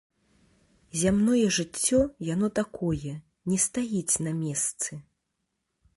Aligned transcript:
Зямное 1.01 1.41
жыццё 1.57 1.99
яно 2.33 2.49
такое, 2.61 3.13
не 3.53 3.57
стаіць 3.67 4.15
на 4.29 4.35
месцы. 4.43 4.91